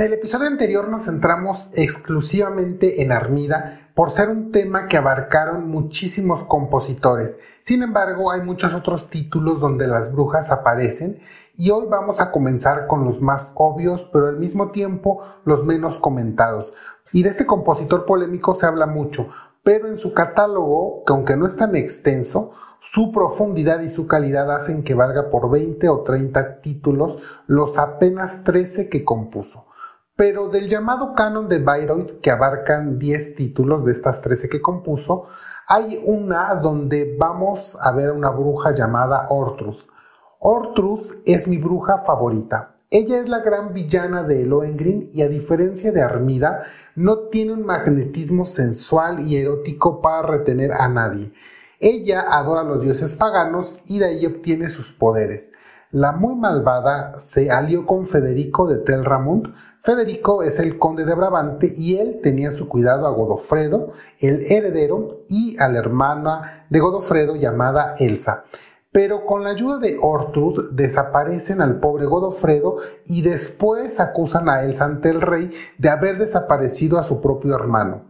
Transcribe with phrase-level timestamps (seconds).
[0.00, 5.68] En el episodio anterior nos centramos exclusivamente en Armida por ser un tema que abarcaron
[5.68, 7.38] muchísimos compositores.
[7.60, 11.20] Sin embargo, hay muchos otros títulos donde las brujas aparecen
[11.54, 15.98] y hoy vamos a comenzar con los más obvios, pero al mismo tiempo los menos
[15.98, 16.72] comentados.
[17.12, 19.28] Y de este compositor polémico se habla mucho,
[19.62, 24.50] pero en su catálogo, que aunque no es tan extenso, su profundidad y su calidad
[24.50, 29.66] hacen que valga por 20 o 30 títulos los apenas 13 que compuso.
[30.20, 35.28] Pero del llamado canon de Bayreuth, que abarcan 10 títulos de estas 13 que compuso,
[35.66, 39.78] hay una donde vamos a ver a una bruja llamada Ortrud.
[40.38, 42.76] Ortrud es mi bruja favorita.
[42.90, 46.64] Ella es la gran villana de Lohengrin y a diferencia de Armida,
[46.96, 51.32] no tiene un magnetismo sensual y erótico para retener a nadie.
[51.78, 55.50] Ella adora a los dioses paganos y de ahí obtiene sus poderes.
[55.92, 59.52] La muy malvada se alió con Federico de Telramund.
[59.82, 65.22] Federico es el conde de Brabante y él tenía su cuidado a Godofredo, el heredero,
[65.26, 68.44] y a la hermana de Godofredo llamada Elsa.
[68.92, 74.84] Pero con la ayuda de Ortrud desaparecen al pobre Godofredo y después acusan a Elsa
[74.84, 78.02] ante el rey de haber desaparecido a su propio hermano.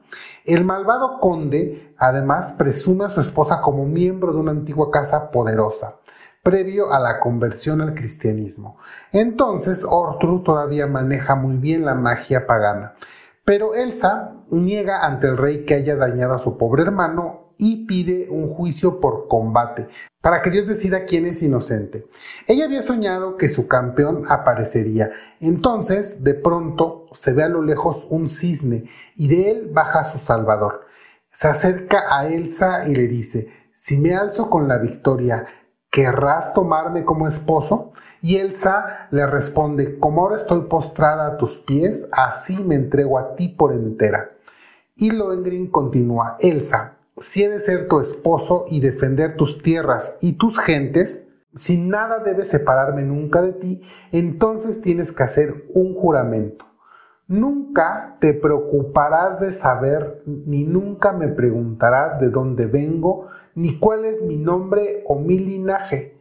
[0.45, 5.99] El malvado conde además presume a su esposa como miembro de una antigua casa poderosa
[6.43, 8.79] previo a la conversión al cristianismo.
[9.13, 12.95] Entonces Ortrud todavía maneja muy bien la magia pagana.
[13.45, 18.29] Pero Elsa niega ante el rey que haya dañado a su pobre hermano y pide
[18.31, 19.89] un juicio por combate,
[20.23, 22.07] para que Dios decida quién es inocente.
[22.47, 25.11] Ella había soñado que su campeón aparecería.
[25.41, 30.19] Entonces, de pronto, se ve a lo lejos un cisne y de él baja su
[30.19, 30.87] salvador.
[31.33, 35.47] Se acerca a Elsa y le dice, si me alzo con la victoria,
[35.91, 37.93] ¿querrás tomarme como esposo?
[38.23, 43.34] Y Elsa le responde, como ahora estoy postrada a tus pies, así me entrego a
[43.34, 44.31] ti por entera.
[44.97, 50.34] Y Lohengrin continúa, Elsa, si he de ser tu esposo y defender tus tierras y
[50.34, 56.65] tus gentes, si nada debe separarme nunca de ti, entonces tienes que hacer un juramento.
[57.27, 64.22] Nunca te preocuparás de saber, ni nunca me preguntarás de dónde vengo, ni cuál es
[64.22, 66.19] mi nombre o mi linaje.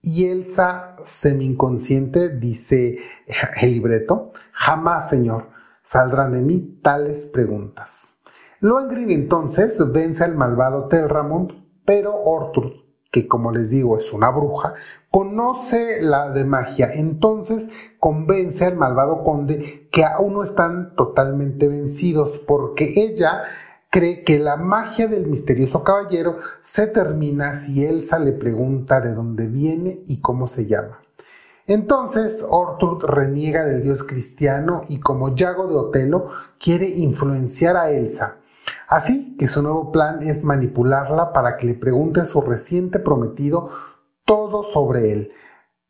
[0.00, 2.98] Y Elsa, semi-inconsciente, dice
[3.62, 5.50] el libreto, jamás, Señor,
[5.82, 8.18] saldrán de mí tales preguntas.
[8.60, 11.52] Lohengrin entonces vence al malvado Telramund,
[11.84, 12.72] pero Ortrud,
[13.10, 14.74] que como les digo es una bruja,
[15.10, 17.68] conoce la de magia, entonces
[18.00, 23.42] convence al malvado conde que aún no están totalmente vencidos porque ella
[23.90, 29.48] cree que la magia del misterioso caballero se termina si Elsa le pregunta de dónde
[29.48, 31.00] viene y cómo se llama.
[31.66, 38.38] Entonces Ortrud reniega del dios cristiano y como Yago de Otelo quiere influenciar a Elsa.
[38.88, 43.68] Así que su nuevo plan es manipularla para que le pregunte a su reciente prometido
[44.24, 45.32] todo sobre él,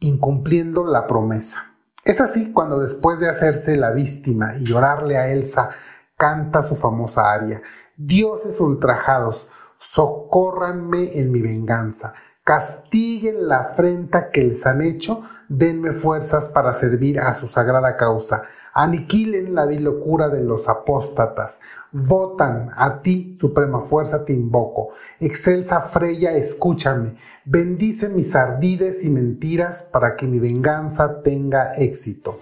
[0.00, 1.74] incumpliendo la promesa.
[2.04, 5.70] Es así cuando después de hacerse la víctima y llorarle a Elsa,
[6.16, 7.62] canta su famosa aria,
[8.00, 12.14] Dioses ultrajados, socórranme en mi venganza,
[12.44, 18.44] castiguen la afrenta que les han hecho, denme fuerzas para servir a su sagrada causa,
[18.72, 21.60] aniquilen la vil locura de los apóstatas,
[21.90, 29.82] votan a ti, suprema fuerza, te invoco, excelsa Freya, escúchame, bendice mis ardides y mentiras
[29.82, 32.38] para que mi venganza tenga éxito.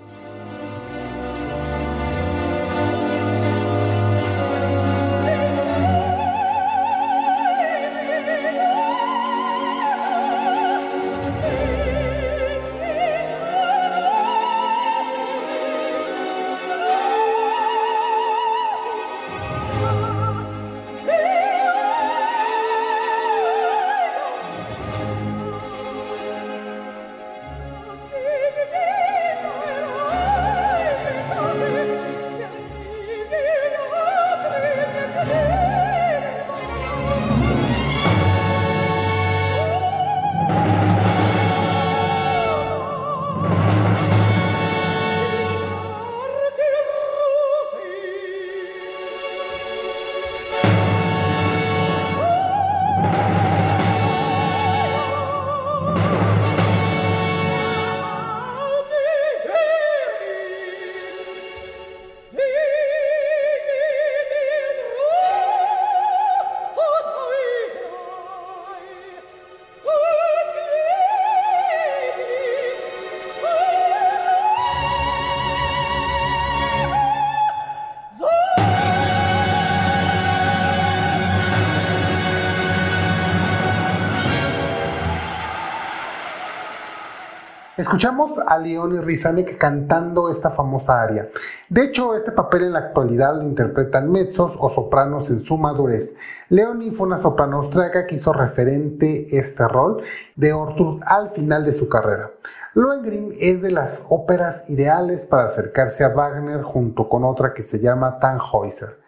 [87.77, 91.29] Escuchamos a Leonie Rizanek cantando esta famosa aria.
[91.69, 96.15] De hecho, este papel en la actualidad lo interpretan mezzos o sopranos en su madurez.
[96.49, 100.03] Leonie fue una soprano austríaca que hizo referente este rol
[100.37, 102.31] de Ortrud al final de su carrera.
[102.73, 107.79] Lohengrin es de las óperas ideales para acercarse a Wagner junto con otra que se
[107.79, 109.01] llama Tannhäuser.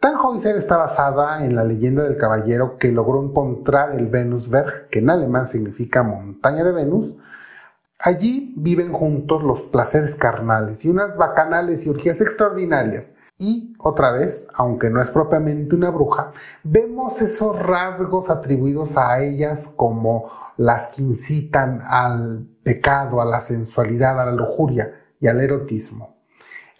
[0.00, 5.10] Tannhäuser está basada en la leyenda del caballero que logró encontrar el Venusberg, que en
[5.10, 7.14] alemán significa montaña de Venus,
[8.02, 13.12] Allí viven juntos los placeres carnales y unas bacanales y orgías extraordinarias.
[13.36, 16.32] Y otra vez, aunque no es propiamente una bruja,
[16.62, 24.18] vemos esos rasgos atribuidos a ellas como las que incitan al pecado, a la sensualidad,
[24.18, 26.16] a la lujuria y al erotismo.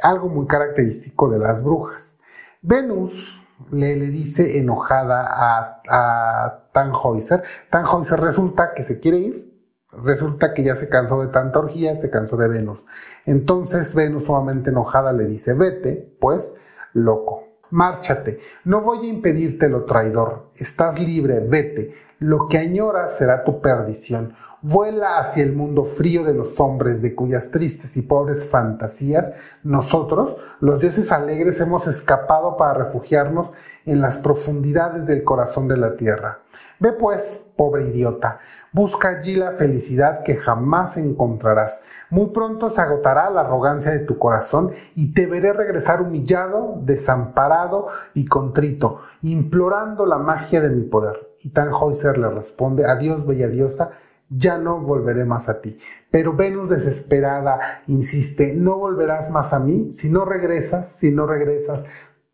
[0.03, 2.19] Algo muy característico de las brujas.
[2.63, 7.43] Venus le, dice enojada a, a Tannhäuser.
[7.69, 9.50] Tannhäuser resulta que se quiere ir
[9.93, 12.85] Resulta que ya se cansó de tanta orgía, se cansó de Venus.
[13.27, 16.57] Entonces Venus sumamente enojada le dice, vete, pues,
[16.93, 23.45] loco, márchate, no voy a impedirte lo traidor, estás libre, vete, lo que añoras será
[23.45, 24.35] tu perdición.
[24.63, 30.37] Vuela hacia el mundo frío de los hombres, de cuyas tristes y pobres fantasías nosotros,
[30.61, 33.53] los dioses alegres, hemos escapado para refugiarnos
[33.87, 36.41] en las profundidades del corazón de la tierra.
[36.79, 38.41] Ve pues, pobre idiota,
[38.73, 41.83] busca allí la felicidad que jamás encontrarás.
[42.11, 47.89] Muy pronto se agotará la arrogancia de tu corazón y te veré regresar humillado, desamparado
[48.13, 51.31] y contrito, implorando la magia de mi poder.
[51.43, 53.93] Y Tannhäuser le responde, adiós, bella diosa,
[54.31, 55.77] ya no volveré más a ti.
[56.11, 61.85] Pero Venus desesperada insiste, no volverás más a mí si no regresas, si no regresas.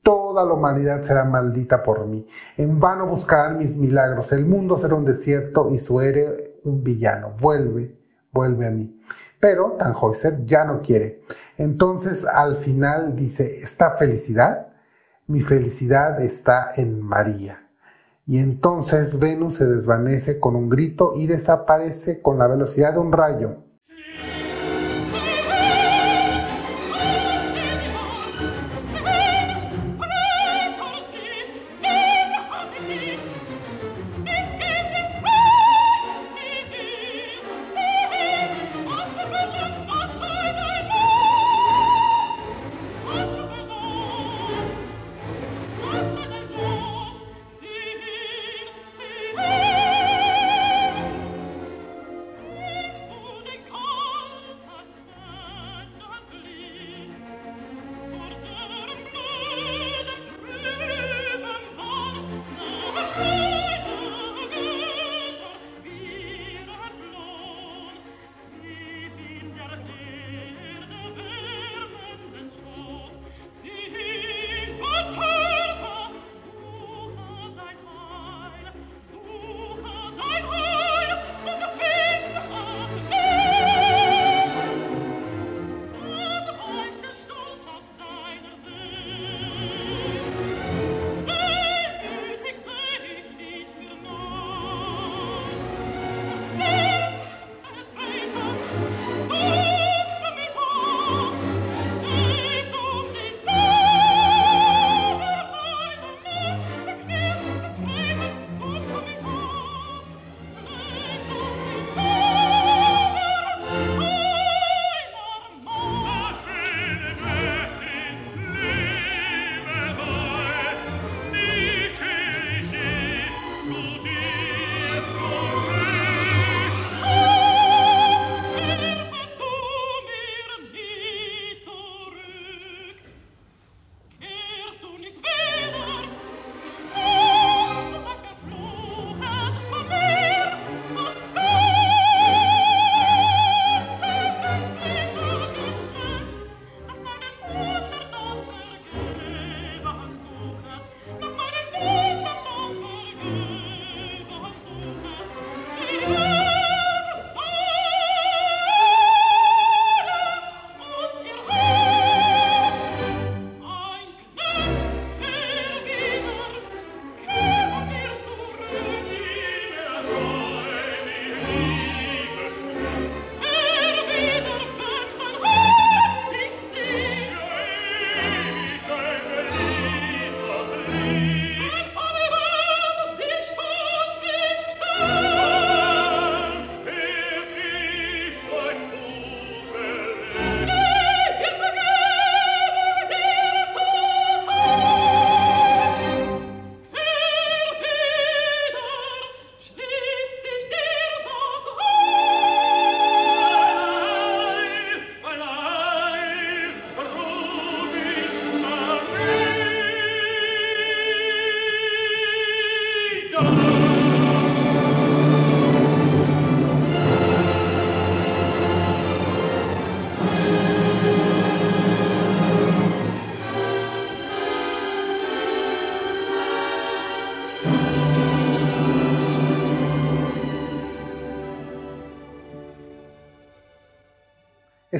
[0.03, 2.29] Toda la humanidad será maldita por mí.
[2.57, 4.31] En vano buscarán mis milagros.
[4.31, 7.33] El mundo será un desierto y su héroe un villano.
[7.41, 7.99] Vuelve,
[8.31, 9.01] vuelve a mí.
[9.41, 11.23] Pero Tannhäuser ya no quiere.
[11.57, 14.69] Entonces al final dice, esta felicidad,
[15.27, 17.66] mi felicidad está en María.
[18.27, 23.13] Y entonces Venus se desvanece con un grito y desaparece con la velocidad de un
[23.13, 23.66] rayo.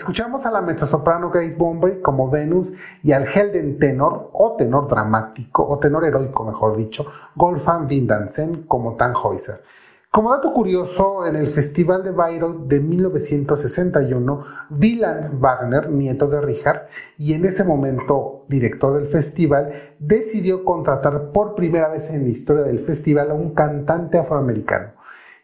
[0.07, 2.73] Escuchamos a la mezzosoprano Grace Bombay como Venus
[3.03, 8.95] y al Helden tenor, o tenor dramático, o tenor heroico mejor dicho, Golfan Vindansen como
[8.95, 9.65] Tannhäuser.
[10.13, 14.45] Como dato curioso, en el Festival de Bayreuth de 1961,
[14.81, 16.87] Wieland Wagner, nieto de Richard,
[17.19, 22.63] y en ese momento director del festival, decidió contratar por primera vez en la historia
[22.63, 24.93] del festival a un cantante afroamericano.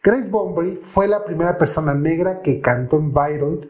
[0.04, 3.66] Grace Bombay fue la primera persona negra que cantó en Bayreuth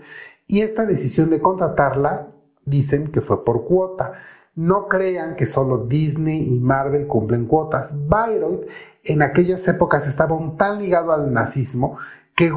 [0.52, 2.28] y esta decisión de contratarla
[2.66, 4.12] dicen que fue por cuota.
[4.54, 7.94] No crean que solo Disney y Marvel cumplen cuotas.
[8.06, 8.66] Bayreuth
[9.02, 11.96] en aquellas épocas estaba tan ligado al nazismo
[12.36, 12.52] que,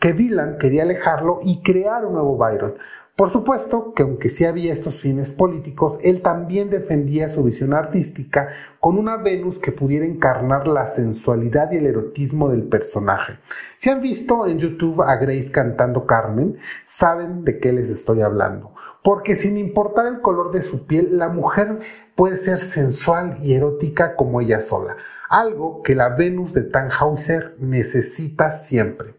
[0.00, 0.16] que
[0.58, 2.78] quería alejarlo y crear un nuevo Bayreuth.
[3.16, 8.48] Por supuesto que aunque sí había estos fines políticos, él también defendía su visión artística
[8.80, 13.38] con una Venus que pudiera encarnar la sensualidad y el erotismo del personaje.
[13.76, 18.72] Si han visto en YouTube a Grace cantando Carmen, saben de qué les estoy hablando
[19.04, 21.80] porque sin importar el color de su piel, la mujer
[22.14, 24.96] puede ser sensual y erótica como ella sola,
[25.28, 29.14] algo que la Venus de Tannhäuser necesita siempre.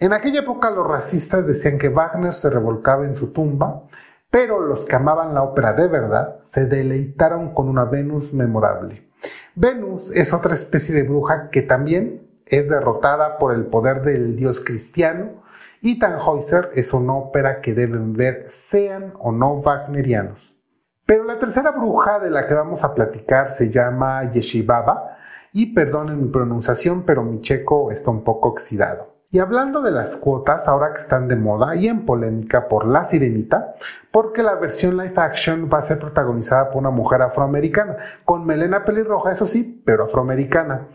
[0.00, 3.82] En aquella época los racistas decían que Wagner se revolcaba en su tumba,
[4.30, 9.10] pero los que amaban la ópera de verdad se deleitaron con una Venus memorable.
[9.54, 14.62] Venus es otra especie de bruja que también es derrotada por el poder del dios
[14.62, 15.42] cristiano,
[15.82, 20.56] y Tannhäuser es una ópera que deben ver sean o no wagnerianos.
[21.04, 25.18] Pero la tercera bruja de la que vamos a platicar se llama Yeshibaba
[25.52, 29.09] y perdonen mi pronunciación pero mi checo está un poco oxidado.
[29.32, 33.04] Y hablando de las cuotas, ahora que están de moda y en polémica por La
[33.04, 33.76] Sirenita,
[34.10, 38.84] porque la versión live action va a ser protagonizada por una mujer afroamericana, con melena
[38.84, 40.88] pelirroja, eso sí, pero afroamericana.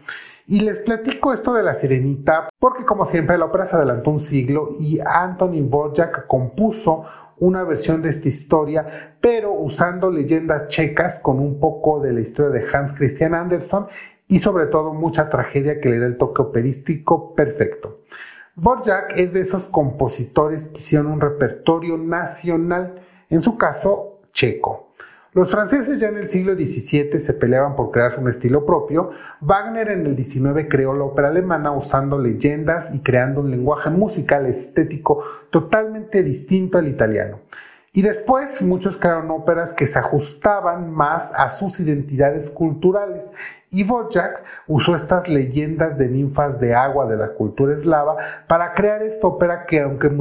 [0.48, 4.20] Y les platico esto de la sirenita porque como siempre la ópera se adelantó un
[4.20, 7.06] siglo y Anthony Borjak compuso
[7.38, 12.52] una versión de esta historia, pero usando leyendas checas con un poco de la historia
[12.52, 13.86] de Hans Christian Andersen
[14.28, 18.02] y sobre todo mucha tragedia que le da el toque operístico perfecto.
[18.56, 24.86] Borjak es de esos compositores que hicieron un repertorio nacional, en su caso checo.
[25.34, 29.12] Los franceses ya en el siglo XVII se peleaban por crearse un estilo propio.
[29.42, 34.46] Wagner en el XIX creó la ópera alemana usando leyendas y creando un lenguaje musical
[34.46, 37.42] estético totalmente distinto al italiano.
[37.96, 43.32] Y después muchos crearon óperas que se ajustaban más a sus identidades culturales.
[43.70, 49.02] Y Wojak usó estas leyendas de ninfas de agua de la cultura eslava para crear
[49.02, 50.12] esta ópera que aunque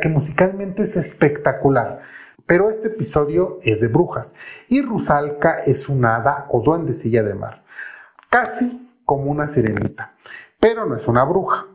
[0.00, 2.02] que musicalmente es espectacular
[2.44, 4.34] pero este episodio es de brujas
[4.68, 7.62] y Rusalka es una hada o duendecilla de mar,
[8.28, 10.12] casi como una sirenita,
[10.60, 11.66] pero no es una bruja.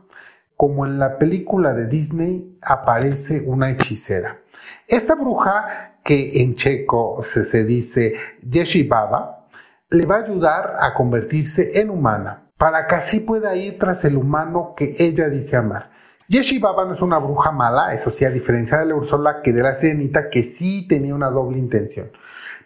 [0.58, 4.40] Como en la película de Disney aparece una hechicera.
[4.88, 9.46] Esta bruja, que en checo se, se dice Yeshibaba,
[9.90, 14.16] le va a ayudar a convertirse en humana, para que así pueda ir tras el
[14.16, 15.90] humano que ella dice amar.
[16.30, 19.50] Yeshi Baba no es una bruja mala, eso sí, a diferencia de la Ursula que
[19.54, 22.10] de la Sirenita, que sí tenía una doble intención.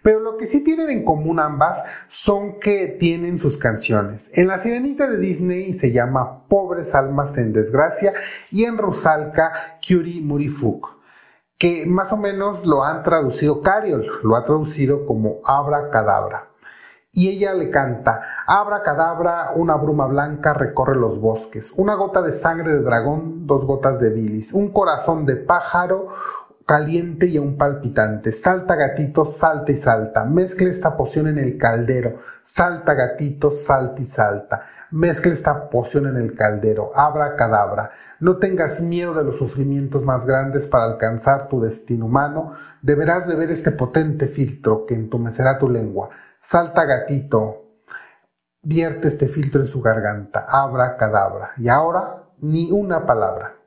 [0.03, 4.33] Pero lo que sí tienen en común ambas son que tienen sus canciones.
[4.35, 8.13] En la Sirenita de Disney se llama Pobres Almas en Desgracia
[8.51, 10.97] y en Rusalka Curie Murifuk,
[11.57, 16.52] que más o menos lo han traducido Cariol, lo ha traducido como Abra Cadabra
[17.15, 22.33] y ella le canta, Abra cadabra, una bruma blanca recorre los bosques, una gota de
[22.33, 26.09] sangre de dragón, dos gotas de bilis, un corazón de pájaro
[26.65, 32.17] caliente y aún palpitante, salta gatito, salta y salta, mezcle esta poción en el caldero,
[32.41, 37.91] salta gatito, salta y salta, mezcle esta poción en el caldero, abra cadabra,
[38.21, 43.51] no tengas miedo de los sufrimientos más grandes para alcanzar tu destino humano, deberás beber
[43.51, 46.09] este potente filtro que entumecerá tu lengua,
[46.45, 47.85] Salta gatito,
[48.63, 51.53] vierte este filtro en su garganta, abra cadabra.
[51.57, 53.62] Y ahora ni una palabra.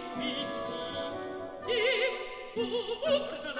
[0.00, 0.46] dich ti
[1.66, 2.12] dir,
[2.52, 3.50] dir zu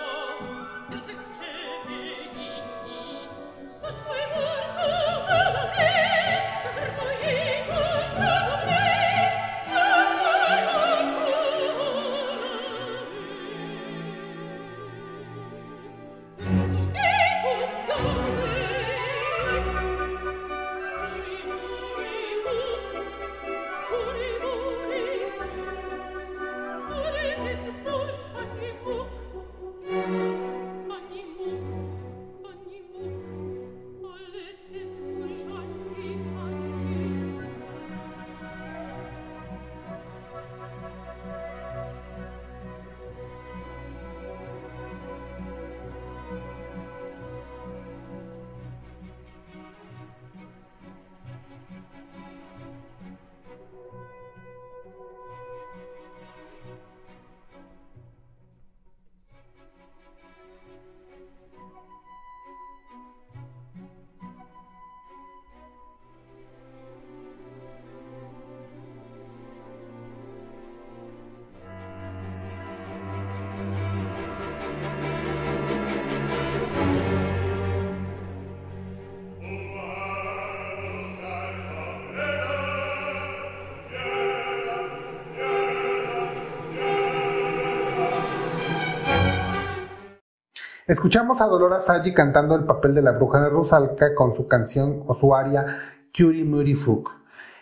[90.90, 95.04] Escuchamos a Dolora Saggi cantando el papel de la bruja de Rusalka con su canción
[95.06, 95.64] o su aria
[96.12, 97.08] Curie Muri Fuk.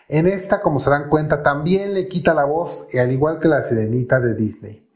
[0.07, 3.61] En esta, como se dan cuenta, también le quita la voz, al igual que la
[3.61, 4.88] sirenita de Disney.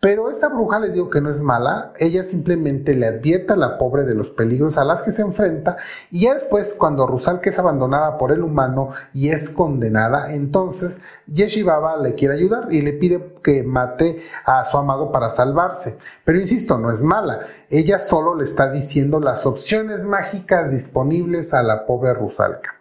[0.00, 3.78] Pero esta bruja les digo que no es mala, ella simplemente le advierte a la
[3.78, 5.76] pobre de los peligros a las que se enfrenta
[6.12, 11.96] y ya después cuando Rusalka es abandonada por el humano y es condenada, entonces Yeshibaba
[11.96, 15.98] le quiere ayudar y le pide que mate a su amado para salvarse.
[16.24, 21.64] Pero insisto, no es mala, ella solo le está diciendo las opciones mágicas disponibles a
[21.64, 22.77] la pobre Rusalka.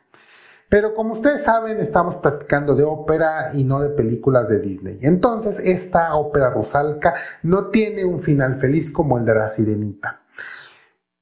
[0.69, 4.99] Pero como ustedes saben, estamos platicando de ópera y no de películas de Disney.
[5.01, 10.21] Entonces, esta ópera rusalka no tiene un final feliz como el de la sirenita.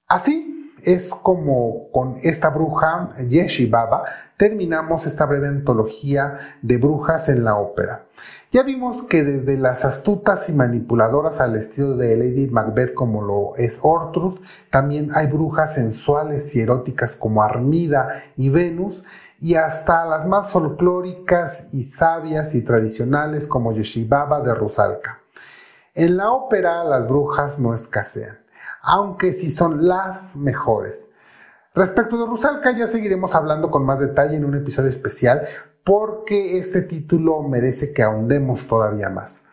[0.08, 4.04] Así es como con esta bruja, Yeshi Baba,
[4.38, 8.06] terminamos esta breve antología de brujas en la ópera.
[8.56, 13.54] Ya vimos que desde las astutas y manipuladoras al estilo de Lady Macbeth como lo
[13.58, 14.40] es Ortrud,
[14.70, 19.04] también hay brujas sensuales y eróticas como Armida y Venus,
[19.42, 25.20] y hasta las más folclóricas y sabias y tradicionales como Yeshibaba de Rusalka.
[25.94, 28.40] En la ópera las brujas no escasean,
[28.82, 31.10] aunque sí son las mejores.
[31.74, 35.46] Respecto de Rusalka ya seguiremos hablando con más detalle en un episodio especial
[35.86, 39.46] porque este título merece que ahondemos todavía más.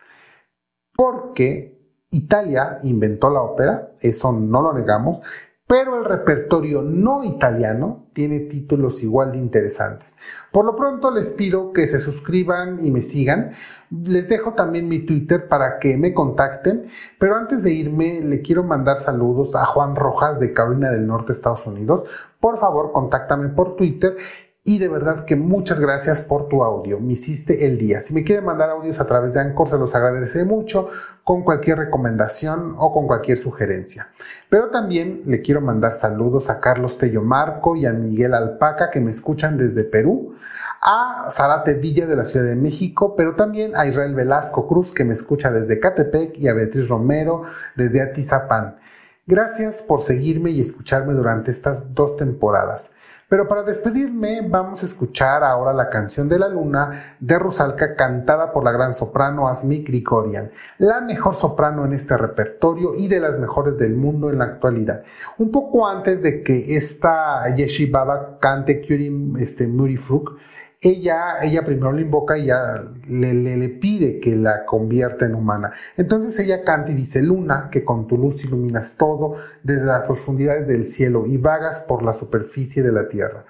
[0.95, 5.21] Porque Italia inventó la ópera, eso no lo negamos,
[5.67, 10.17] pero el repertorio no italiano tiene títulos igual de interesantes.
[10.51, 13.53] Por lo pronto les pido que se suscriban y me sigan.
[13.89, 18.63] Les dejo también mi Twitter para que me contacten, pero antes de irme le quiero
[18.63, 22.05] mandar saludos a Juan Rojas de Carolina del Norte, Estados Unidos.
[22.39, 24.17] Por favor, contáctame por Twitter
[24.65, 26.97] y de verdad que muchas gracias por tu audio.
[26.99, 27.99] Me hiciste el día.
[27.99, 30.87] Si me quieren mandar audios a través de Anchor, se los agradeceré mucho
[31.25, 34.07] con cualquier recomendación o con cualquier sugerencia.
[34.49, 39.01] Pero también le quiero mandar saludos a Carlos Tello Marco y a Miguel Alpaca que
[39.01, 40.35] me escuchan desde Perú,
[40.81, 45.03] a Zarate Villa de la Ciudad de México, pero también a Israel Velasco Cruz que
[45.03, 47.43] me escucha desde Catepec y a Beatriz Romero
[47.75, 48.77] desde Atizapán.
[49.25, 52.91] Gracias por seguirme y escucharme durante estas dos temporadas.
[53.33, 58.53] Pero para despedirme vamos a escuchar ahora la canción de la luna de Rusalka cantada
[58.53, 63.39] por la gran soprano Asmi Grigorian, la mejor soprano en este repertorio y de las
[63.39, 65.01] mejores del mundo en la actualidad.
[65.39, 70.37] Un poco antes de que esta Yeshibaba cante Kyurim este, Murifuk,
[70.83, 75.71] ella, ella primero le invoca y ya le, le, pide que la convierta en humana.
[75.95, 80.67] Entonces ella canta y dice, Luna, que con tu luz iluminas todo desde las profundidades
[80.67, 83.45] del cielo y vagas por la superficie de la tierra.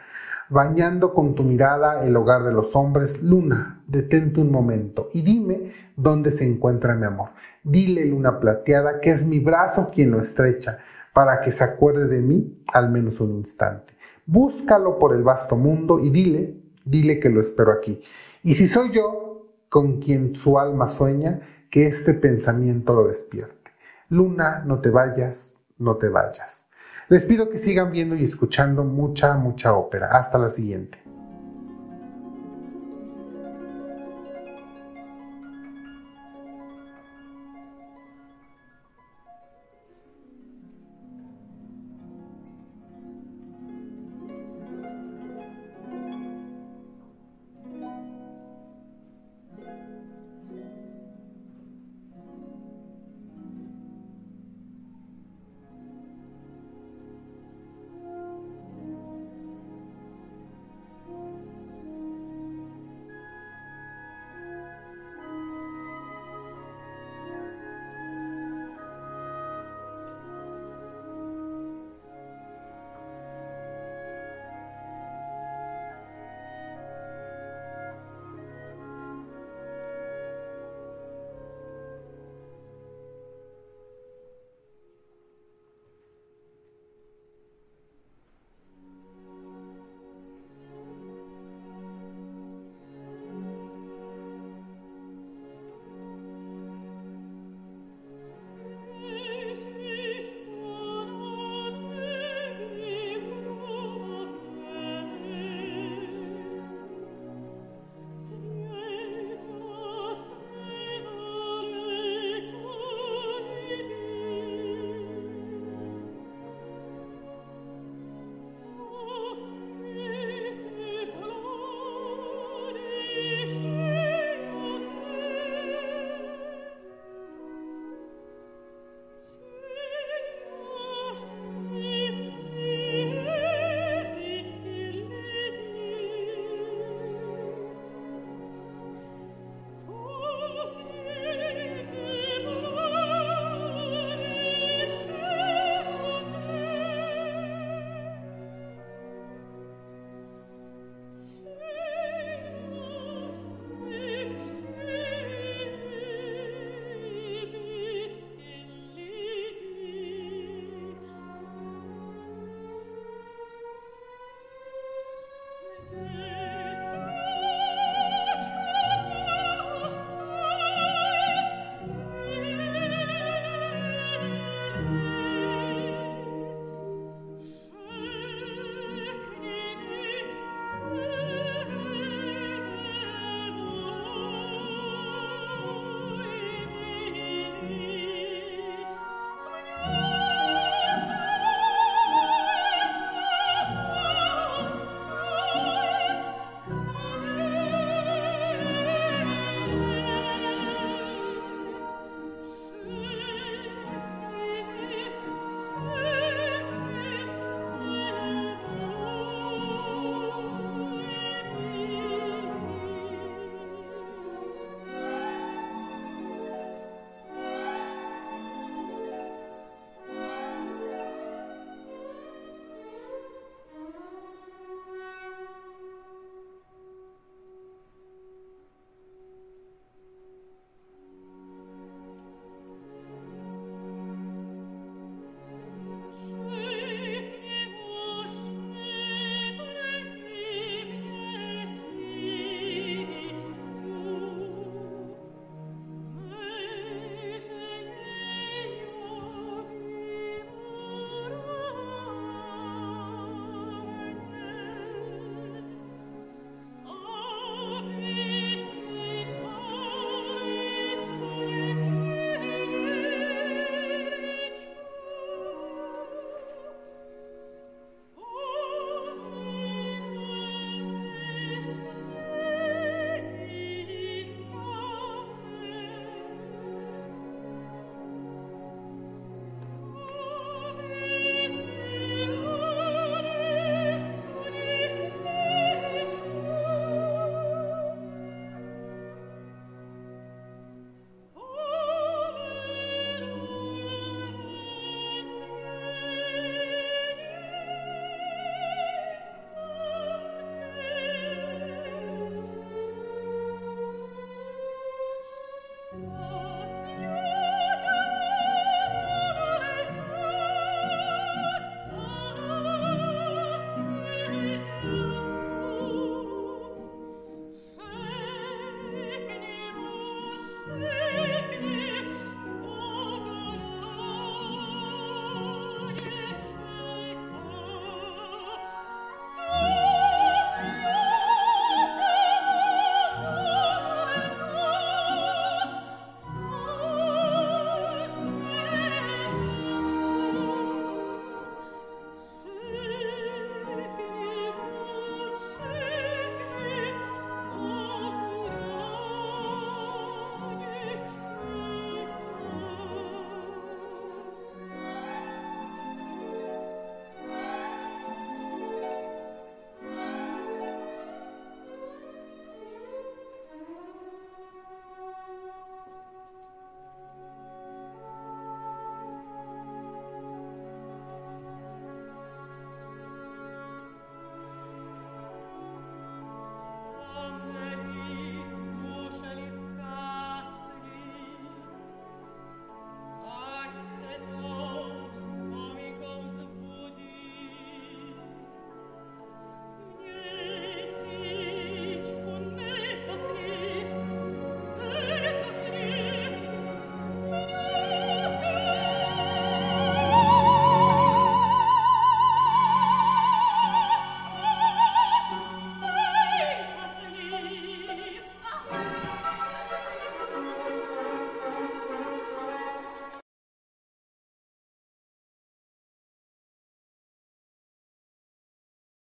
[0.50, 5.72] Bañando con tu mirada el hogar de los hombres, Luna, detente un momento y dime
[5.96, 7.30] dónde se encuentra mi amor.
[7.63, 10.78] Dile, Luna plateada, que es mi brazo quien lo estrecha,
[11.13, 13.93] para que se acuerde de mí al menos un instante.
[14.28, 18.02] Búscalo por el vasto mundo y dile dile que lo espero aquí.
[18.43, 23.72] Y si soy yo con quien su alma sueña, que este pensamiento lo despierte.
[24.10, 26.67] Luna, no te vayas, no te vayas.
[27.10, 30.08] Les pido que sigan viendo y escuchando mucha, mucha ópera.
[30.12, 31.03] Hasta la siguiente.